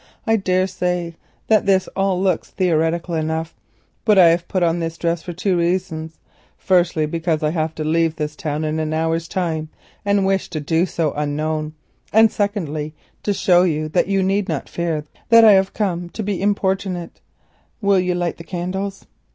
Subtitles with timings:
[0.25, 1.13] "I daresay
[1.45, 6.17] that this all looks theatrical enough—but I have put on this dress for two reasons:
[6.57, 9.69] firstly, because I must leave this town in an hour's time
[10.03, 11.75] and wish to do so unknown;
[12.11, 16.39] and secondly, to show that you need not fear that I have come to be
[16.43, 17.11] troublesome.
[17.79, 19.05] Will you light the candles?"